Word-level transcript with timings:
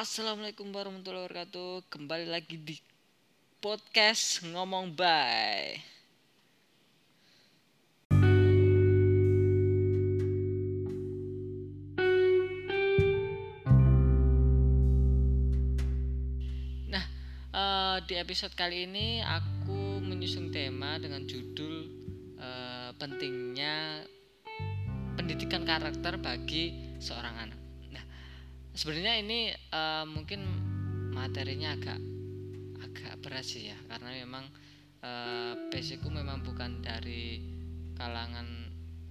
Assalamualaikum 0.00 0.72
warahmatullahi 0.72 1.28
wabarakatuh. 1.28 1.92
Kembali 1.92 2.24
lagi 2.32 2.56
di 2.56 2.72
podcast 3.60 4.40
ngomong 4.48 4.96
bye. 4.96 5.76
Nah, 16.88 17.04
eh, 17.52 17.96
di 18.08 18.16
episode 18.16 18.56
kali 18.56 18.88
ini 18.88 19.20
aku 19.20 20.00
menyusun 20.00 20.48
tema 20.48 20.96
dengan 20.96 21.28
judul 21.28 21.92
eh, 22.40 22.90
pentingnya 22.96 24.08
pendidikan 25.20 25.68
karakter 25.68 26.16
bagi 26.16 26.96
seorang 26.96 27.36
anak. 27.36 27.59
Sebenarnya 28.70 29.20
ini 29.20 29.50
eh, 29.50 30.04
mungkin 30.06 30.40
materinya 31.10 31.74
agak 31.74 32.00
agak 32.80 33.14
berat 33.20 33.44
sih 33.44 33.68
ya, 33.68 33.78
karena 33.90 34.14
memang 34.24 34.44
eh, 35.02 35.52
basicku 35.68 36.08
memang 36.08 36.40
bukan 36.46 36.80
dari 36.80 37.42
kalangan 37.98 38.46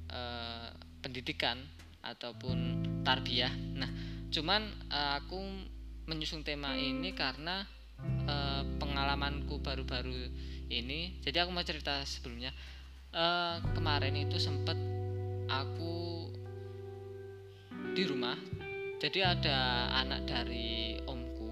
eh, 0.10 0.70
pendidikan 1.04 1.60
ataupun 2.02 2.84
tarbiyah. 3.04 3.52
Nah, 3.78 3.92
cuman 4.32 4.62
eh, 4.90 5.12
aku 5.20 5.38
menyusun 6.10 6.42
tema 6.42 6.74
ini 6.80 7.14
karena 7.14 7.62
eh, 8.26 8.64
pengalamanku 8.80 9.62
baru-baru 9.62 10.34
ini. 10.70 11.20
Jadi 11.22 11.38
aku 11.42 11.52
mau 11.54 11.66
cerita 11.68 12.02
sebelumnya. 12.08 12.50
Eh, 13.14 13.56
kemarin 13.76 14.18
itu 14.18 14.38
sempet 14.42 14.78
aku 15.50 16.30
di 17.94 18.04
rumah. 18.06 18.38
Jadi 19.00 19.24
ada 19.24 19.88
anak 19.96 20.28
dari 20.28 21.00
omku. 21.08 21.48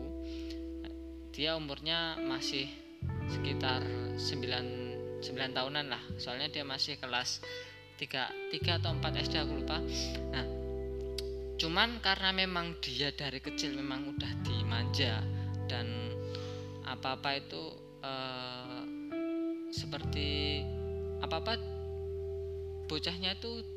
Dia 1.32 1.56
umurnya 1.56 2.20
masih 2.20 2.68
sekitar 3.32 3.88
9 4.20 5.24
9 5.24 5.56
tahunan 5.56 5.88
lah. 5.88 6.04
Soalnya 6.20 6.52
dia 6.52 6.68
masih 6.68 7.00
kelas 7.00 7.40
3 7.96 8.52
3 8.52 8.78
atau 8.84 8.92
4 8.92 9.24
SD 9.24 9.36
aku 9.40 9.64
lupa. 9.64 9.80
Nah, 10.36 10.46
cuman 11.56 12.04
karena 12.04 12.36
memang 12.36 12.76
dia 12.84 13.16
dari 13.16 13.40
kecil 13.40 13.80
memang 13.80 14.12
udah 14.12 14.32
dimanja 14.44 15.24
dan 15.72 15.88
apa-apa 16.84 17.32
itu 17.40 17.64
eh, 18.04 18.82
seperti 19.72 20.64
apa-apa 21.24 21.60
bocahnya 22.92 23.40
itu 23.40 23.77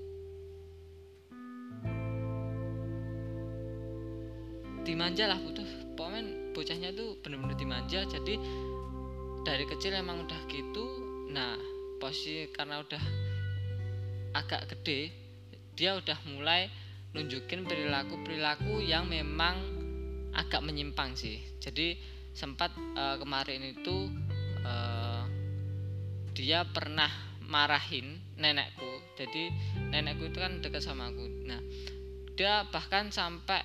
dimanja 4.85 5.29
lah 5.29 5.39
butuh. 5.39 5.67
Pokoknya 5.95 6.23
bocahnya 6.57 6.91
tuh 6.97 7.21
bener-bener 7.21 7.57
dimanja 7.57 8.05
jadi 8.09 8.35
dari 9.45 9.65
kecil 9.69 9.97
emang 9.97 10.25
udah 10.25 10.41
gitu. 10.49 10.87
Nah 11.31 11.57
posisi 12.01 12.49
karena 12.51 12.81
udah 12.81 13.03
agak 14.35 14.71
gede 14.73 15.13
dia 15.77 15.97
udah 15.97 16.19
mulai 16.29 16.69
nunjukin 17.17 17.67
perilaku 17.67 18.23
perilaku 18.23 18.79
yang 18.85 19.09
memang 19.11 19.57
agak 20.37 20.63
menyimpang 20.63 21.17
sih. 21.19 21.43
Jadi 21.59 21.99
sempat 22.33 22.73
eh, 22.77 23.17
kemarin 23.19 23.65
itu 23.65 24.09
eh, 24.63 25.23
dia 26.37 26.63
pernah 26.69 27.11
marahin 27.51 28.23
nenekku. 28.39 29.19
Jadi 29.19 29.51
nenekku 29.91 30.31
itu 30.31 30.39
kan 30.39 30.63
dekat 30.63 30.81
sama 30.85 31.11
aku. 31.11 31.27
Nah 31.45 31.61
dia 32.39 32.65
bahkan 32.71 33.11
sampai 33.11 33.61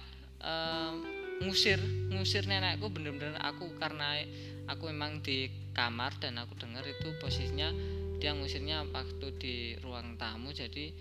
ngusir 1.44 1.78
ngusir 2.14 2.48
nenekku 2.48 2.88
bener-bener 2.88 3.36
aku 3.44 3.68
karena 3.76 4.24
aku 4.72 4.88
memang 4.88 5.20
di 5.20 5.52
kamar 5.76 6.16
dan 6.18 6.40
aku 6.40 6.56
dengar 6.56 6.88
itu 6.88 7.12
posisinya 7.20 7.70
dia 8.18 8.32
ngusirnya 8.32 8.88
waktu 8.96 9.28
di 9.36 9.56
ruang 9.84 10.16
tamu 10.16 10.56
jadi 10.56 10.96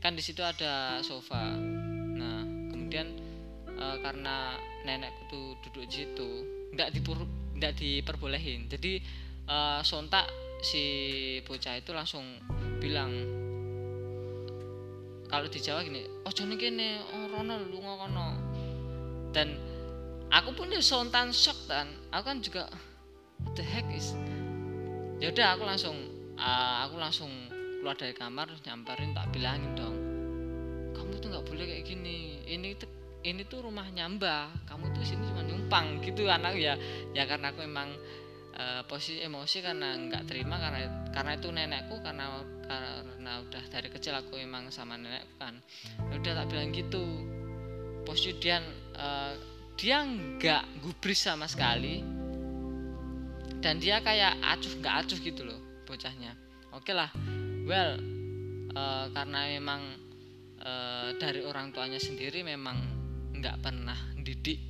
kan 0.00 0.12
di 0.12 0.20
situ 0.20 0.44
ada 0.44 1.00
sofa. 1.00 1.56
Nah 2.16 2.44
kemudian 2.72 3.08
eh, 3.72 3.96
karena 4.04 4.56
nenekku 4.84 5.22
tuh 5.32 5.46
duduk 5.64 5.88
di 5.88 6.04
situ 6.04 6.28
nggak 6.76 6.92
dipur 6.92 7.24
nggak 7.56 7.72
diperbolehin. 7.76 8.68
Jadi 8.68 9.00
eh, 9.48 9.80
sontak 9.80 10.28
si 10.60 10.84
bocah 11.44 11.80
itu 11.80 11.92
langsung 11.92 12.24
bilang 12.80 13.12
kalau 15.28 15.48
di 15.48 15.60
Jawa 15.60 15.80
gini 15.84 16.04
oh 16.24 16.32
jono 16.32 16.56
kene 16.56 17.00
oh 17.12 17.28
rono 17.32 17.58
lu 17.64 17.80
ngono 17.80 18.43
dan 19.34 19.58
aku 20.30 20.54
pun 20.54 20.70
ya 20.70 20.78
sontan 20.78 21.34
shock 21.34 21.58
dan 21.66 21.90
aku 22.14 22.24
kan 22.30 22.38
juga 22.38 22.70
what 23.42 23.52
the 23.58 23.66
heck 23.66 23.84
is? 23.90 24.14
Ya 25.18 25.34
udah 25.34 25.58
aku 25.58 25.66
langsung 25.66 25.96
uh, 26.38 26.86
aku 26.86 26.96
langsung 26.96 27.30
keluar 27.82 27.98
dari 27.98 28.14
kamar 28.14 28.48
nyamperin 28.62 29.12
tak 29.12 29.28
bilangin 29.34 29.74
dong. 29.74 29.96
Kamu 30.94 31.18
tuh 31.18 31.28
nggak 31.34 31.44
boleh 31.50 31.64
kayak 31.66 31.84
gini. 31.84 32.40
Ini 32.46 32.78
tuh 32.78 32.88
ini 33.24 33.42
tuh 33.48 33.64
rumahnya 33.64 34.04
mbah 34.04 34.52
kamu 34.68 34.92
tuh 34.92 35.00
sini 35.00 35.24
cuma 35.32 35.40
numpang 35.40 36.04
gitu 36.04 36.28
anak 36.28 36.60
ya 36.60 36.76
ya 37.16 37.24
karena 37.24 37.56
aku 37.56 37.64
memang 37.64 37.88
uh, 38.52 38.84
posisi 38.84 39.24
emosi 39.24 39.64
karena 39.64 39.96
nggak 39.96 40.28
terima 40.28 40.60
karena 40.60 41.08
karena 41.08 41.32
itu 41.32 41.48
nenekku 41.48 42.04
karena 42.04 42.44
karena 42.68 43.40
udah 43.48 43.64
dari 43.72 43.88
kecil 43.88 44.12
aku 44.12 44.36
emang 44.36 44.68
sama 44.68 45.00
nenekku 45.00 45.34
kan. 45.40 45.56
Ya 46.12 46.14
udah 46.20 46.32
tak 46.44 46.46
bilang 46.52 46.70
gitu. 46.76 47.04
Posisi 48.04 48.36
dia 48.36 48.60
uh, 48.96 49.32
dia 49.74 50.02
nggak 50.02 50.82
gubris 50.82 51.22
sama 51.22 51.46
sekali. 51.50 52.02
Dan 53.58 53.80
dia 53.80 54.00
kayak 54.04 54.38
acuh 54.44 54.74
nggak 54.80 54.94
acuh 55.04 55.18
gitu 55.20 55.42
loh 55.46 55.60
bocahnya. 55.88 56.36
Oke 56.74 56.90
lah 56.92 57.08
well 57.64 57.96
uh, 58.76 59.06
karena 59.10 59.40
memang 59.56 59.82
uh, 60.60 61.16
dari 61.16 61.40
orang 61.42 61.72
tuanya 61.72 61.98
sendiri 61.98 62.44
memang 62.44 62.76
nggak 63.34 63.56
pernah 63.64 63.96
didik 64.20 64.60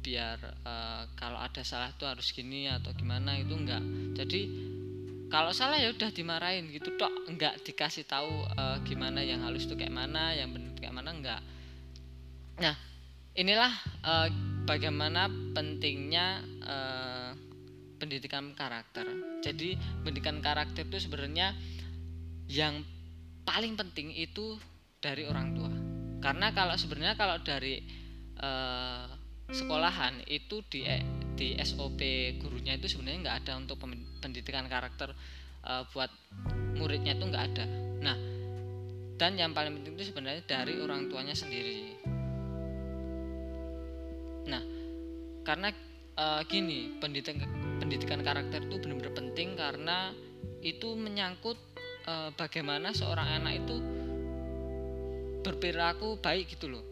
biar 0.00 0.38
uh, 0.64 1.04
kalau 1.18 1.36
ada 1.36 1.60
salah 1.60 1.92
tuh 1.92 2.08
harus 2.08 2.32
gini 2.32 2.70
atau 2.70 2.96
gimana 2.96 3.36
itu 3.36 3.52
enggak 3.52 3.84
jadi 4.16 4.42
kalau 5.30 5.52
salah 5.52 5.76
ya 5.76 5.92
udah 5.92 6.08
dimarahin 6.10 6.72
gitu 6.72 6.96
dok 6.96 7.12
enggak 7.28 7.60
dikasih 7.60 8.08
tahu 8.08 8.48
uh, 8.56 8.80
gimana 8.88 9.20
yang 9.20 9.44
halus 9.44 9.68
tuh 9.68 9.76
kayak 9.76 9.92
mana 9.92 10.32
yang 10.32 10.50
benar 10.56 10.72
kayak 10.80 10.94
mana 10.96 11.10
enggak 11.12 11.42
nah 12.56 12.74
inilah 13.40 13.72
uh, 14.04 14.28
bagaimana 14.68 15.32
pentingnya 15.56 16.44
uh, 16.60 17.32
pendidikan 17.96 18.52
karakter 18.52 19.08
jadi 19.40 19.80
pendidikan 20.04 20.44
karakter 20.44 20.84
itu 20.84 21.08
sebenarnya 21.08 21.56
yang 22.52 22.84
paling 23.48 23.80
penting 23.80 24.12
itu 24.12 24.60
dari 25.00 25.24
orang 25.24 25.56
tua 25.56 25.72
karena 26.20 26.52
kalau 26.52 26.76
sebenarnya 26.76 27.16
kalau 27.16 27.40
dari 27.40 27.80
uh, 28.36 29.08
sekolahan 29.50 30.20
itu 30.28 30.62
di 30.68 30.84
di 31.34 31.56
SOP 31.64 32.00
gurunya 32.36 32.76
itu 32.76 32.86
sebenarnya 32.86 33.18
nggak 33.24 33.38
ada 33.44 33.52
untuk 33.56 33.80
pendidikan 34.20 34.68
karakter 34.68 35.16
uh, 35.64 35.88
buat 35.90 36.12
muridnya 36.76 37.16
itu 37.16 37.24
nggak 37.24 37.44
ada. 37.52 37.64
Nah, 38.04 38.16
dan 39.16 39.36
yang 39.36 39.56
paling 39.56 39.80
penting 39.80 39.96
itu 39.96 40.12
sebenarnya 40.12 40.44
dari 40.44 40.76
orang 40.80 41.08
tuanya 41.08 41.32
sendiri. 41.32 42.09
Karena 45.50 45.74
uh, 46.14 46.46
gini 46.46 46.94
pendidikan 47.02 47.42
pendidikan 47.82 48.22
karakter 48.22 48.62
itu 48.70 48.78
benar-benar 48.78 49.10
penting 49.18 49.58
karena 49.58 50.14
itu 50.62 50.94
menyangkut 50.94 51.58
uh, 52.06 52.30
bagaimana 52.38 52.94
seorang 52.94 53.42
anak 53.42 53.66
itu 53.66 53.76
berperilaku 55.42 56.22
baik 56.22 56.54
gitu 56.54 56.70
loh. 56.70 56.84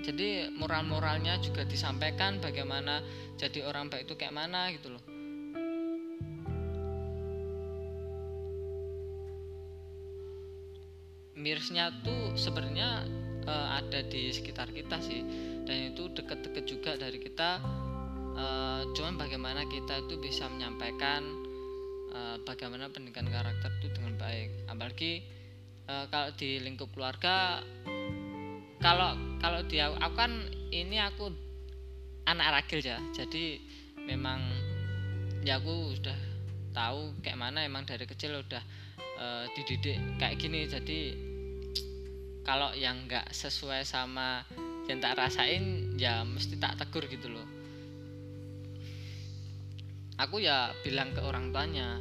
Jadi 0.00 0.48
moral-moralnya 0.56 1.36
juga 1.44 1.68
disampaikan 1.68 2.40
bagaimana 2.40 3.04
jadi 3.36 3.68
orang 3.68 3.92
baik 3.92 4.08
itu 4.08 4.16
kayak 4.16 4.32
mana 4.32 4.72
gitu 4.72 4.96
loh. 4.96 5.04
Mirsnya 11.36 11.92
tuh 12.00 12.38
sebenarnya 12.40 13.04
uh, 13.44 13.68
ada 13.84 14.00
di 14.06 14.32
sekitar 14.32 14.72
kita 14.72 14.96
sih 15.04 15.49
dan 15.68 15.94
itu 15.94 16.08
deket-deket 16.12 16.64
juga 16.66 16.96
dari 16.96 17.18
kita 17.20 17.60
uh, 18.36 18.82
cuman 18.96 19.14
bagaimana 19.20 19.66
kita 19.68 20.04
itu 20.06 20.16
bisa 20.20 20.48
menyampaikan 20.48 21.22
uh, 22.14 22.36
bagaimana 22.44 22.90
pendidikan 22.90 23.28
karakter 23.28 23.70
itu 23.80 23.88
dengan 23.94 24.14
baik. 24.18 24.48
Apalagi 24.70 25.22
uh, 25.88 26.06
kalau 26.08 26.30
di 26.36 26.60
lingkup 26.62 26.90
keluarga 26.94 27.60
kalau 28.80 29.12
kalau 29.40 29.60
dia 29.68 29.92
aku 29.92 30.16
kan 30.16 30.32
ini 30.72 30.96
aku 31.00 31.32
anak 32.24 32.62
ragil 32.62 32.80
ya. 32.80 32.98
Jadi 33.12 33.60
memang 34.00 34.40
ya 35.44 35.60
aku 35.60 35.96
sudah 35.96 36.16
tahu 36.70 37.16
kayak 37.20 37.40
mana 37.40 37.66
emang 37.66 37.84
dari 37.84 38.06
kecil 38.06 38.40
udah 38.40 38.62
uh, 39.20 39.44
dididik 39.52 40.00
kayak 40.16 40.40
gini. 40.40 40.64
Jadi 40.64 41.00
kalau 42.40 42.72
yang 42.72 43.04
nggak 43.04 43.30
sesuai 43.30 43.84
sama 43.84 44.48
yang 44.90 44.98
tak 44.98 45.14
rasain 45.14 45.94
ya 45.94 46.26
mesti 46.26 46.58
tak 46.58 46.74
tegur 46.82 47.06
gitu 47.06 47.30
loh. 47.30 47.46
Aku 50.20 50.42
ya 50.42 50.74
bilang 50.84 51.16
ke 51.16 51.24
orang 51.24 51.48
tuanya 51.54 51.96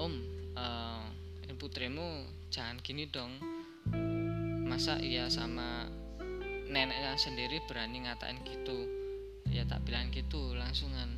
om 0.00 0.12
uh, 0.56 1.04
putrimu 1.56 2.24
jangan 2.52 2.78
gini 2.84 3.08
dong. 3.10 3.36
Masa 4.68 5.00
iya 5.00 5.26
sama 5.32 5.88
neneknya 6.68 7.16
sendiri 7.16 7.64
berani 7.66 8.04
ngatain 8.06 8.38
gitu? 8.44 8.78
Ya 9.50 9.64
tak 9.64 9.82
bilang 9.88 10.12
gitu 10.12 10.52
langsungan. 10.54 11.16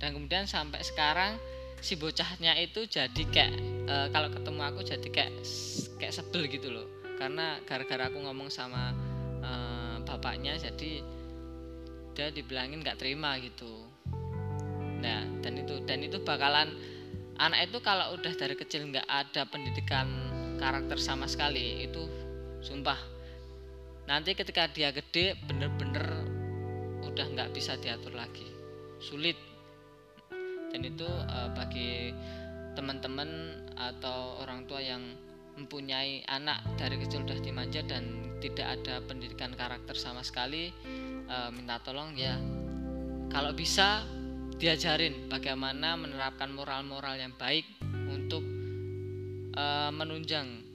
Dan 0.00 0.16
kemudian 0.16 0.48
sampai 0.48 0.80
sekarang 0.82 1.36
si 1.80 1.96
bocahnya 1.96 2.56
itu 2.60 2.84
jadi 2.88 3.22
kayak 3.28 3.52
e, 3.88 3.94
kalau 4.12 4.28
ketemu 4.32 4.60
aku 4.64 4.80
jadi 4.80 5.08
kayak 5.12 5.32
kayak 6.00 6.14
sebel 6.14 6.48
gitu 6.48 6.72
loh. 6.72 6.88
Karena 7.20 7.60
gara-gara 7.68 8.08
aku 8.08 8.16
ngomong 8.24 8.48
sama 8.48 8.96
bapaknya 10.20 10.60
jadi 10.60 11.00
dia 12.12 12.28
dibilangin 12.28 12.84
nggak 12.84 13.00
terima 13.00 13.40
gitu. 13.40 13.88
Nah 15.00 15.24
dan 15.40 15.56
itu 15.56 15.80
dan 15.88 16.04
itu 16.04 16.20
bakalan 16.20 16.76
anak 17.40 17.72
itu 17.72 17.80
kalau 17.80 18.12
udah 18.20 18.36
dari 18.36 18.52
kecil 18.52 18.84
nggak 18.92 19.08
ada 19.08 19.48
pendidikan 19.48 20.04
karakter 20.60 21.00
sama 21.00 21.24
sekali 21.24 21.88
itu 21.88 22.04
sumpah. 22.60 23.00
Nanti 24.04 24.36
ketika 24.36 24.68
dia 24.68 24.92
gede 24.92 25.40
bener-bener 25.48 26.04
udah 27.00 27.26
nggak 27.32 27.56
bisa 27.56 27.80
diatur 27.80 28.12
lagi. 28.12 28.44
Sulit. 29.00 29.40
Dan 30.68 30.84
itu 30.84 31.08
uh, 31.08 31.48
bagi 31.56 32.12
teman-teman 32.76 33.56
atau 33.72 34.44
orang 34.44 34.68
tua 34.68 34.84
yang 34.84 35.00
mempunyai 35.60 36.24
anak 36.24 36.64
dari 36.80 36.96
kecil 36.96 37.24
sudah 37.28 37.38
dimanja 37.44 37.84
dan 37.84 38.32
tidak 38.40 38.80
ada 38.80 39.04
pendidikan 39.04 39.52
karakter 39.52 39.92
sama 39.92 40.24
sekali 40.24 40.72
uh, 41.28 41.52
minta 41.52 41.76
tolong 41.84 42.16
ya 42.16 42.40
kalau 43.30 43.52
bisa 43.52 44.02
diajarin 44.60 45.28
bagaimana 45.28 45.96
menerapkan 45.96 46.52
moral-moral 46.52 47.16
yang 47.16 47.32
baik 47.36 47.64
untuk 48.08 48.44
uh, 49.56 49.92
menunjang 49.92 50.70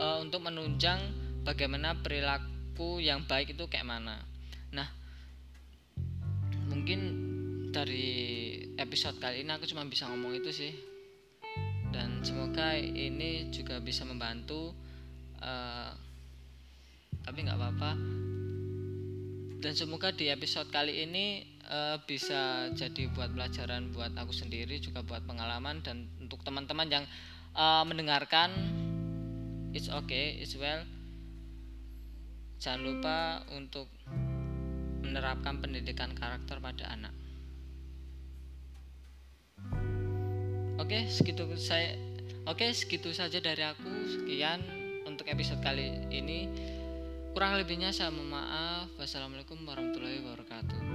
uh, 0.00 0.18
untuk 0.18 0.42
menunjang 0.42 0.98
bagaimana 1.46 1.94
perilaku 2.00 2.98
yang 2.98 3.24
baik 3.24 3.54
itu 3.54 3.64
kayak 3.70 3.86
mana. 3.86 4.18
Nah, 4.74 4.88
mungkin 6.66 7.00
dari 7.70 8.08
episode 8.80 9.20
kali 9.20 9.44
ini 9.44 9.50
aku 9.54 9.68
cuma 9.68 9.84
bisa 9.86 10.08
ngomong 10.08 10.32
itu 10.36 10.50
sih 10.50 10.72
dan 11.90 12.22
semoga 12.22 12.74
ini 12.78 13.50
juga 13.54 13.78
bisa 13.78 14.02
membantu 14.06 14.72
uh, 15.42 15.90
tapi 17.26 17.42
nggak 17.42 17.58
apa-apa. 17.58 17.90
Dan 19.56 19.72
semoga 19.74 20.14
di 20.14 20.30
episode 20.30 20.70
kali 20.70 21.02
ini 21.02 21.42
uh, 21.66 21.98
bisa 22.06 22.70
jadi 22.70 23.10
buat 23.10 23.34
pelajaran 23.34 23.90
buat 23.90 24.14
aku 24.14 24.30
sendiri 24.30 24.78
juga 24.78 25.02
buat 25.02 25.26
pengalaman 25.26 25.82
dan 25.82 26.06
untuk 26.22 26.44
teman-teman 26.46 26.86
yang 26.86 27.04
uh, 27.58 27.82
mendengarkan 27.82 28.54
it's 29.74 29.90
okay 29.90 30.38
it's 30.38 30.54
well. 30.54 30.86
Jangan 32.62 32.80
lupa 32.86 33.18
untuk 33.52 33.90
menerapkan 35.02 35.60
pendidikan 35.60 36.14
karakter 36.14 36.62
pada 36.62 36.88
anak 36.94 37.25
Oke, 40.86 41.02
segitu 41.10 41.42
saya 41.58 41.98
Oke, 42.46 42.70
segitu 42.70 43.10
saja 43.10 43.42
dari 43.42 43.58
aku. 43.58 43.90
Sekian 44.06 44.62
untuk 45.02 45.26
episode 45.26 45.58
kali 45.58 45.90
ini. 46.14 46.46
Kurang 47.34 47.58
lebihnya 47.58 47.90
saya 47.90 48.14
mohon 48.14 48.30
maaf. 48.30 48.86
Wassalamualaikum 48.94 49.66
warahmatullahi 49.66 50.22
wabarakatuh. 50.22 50.85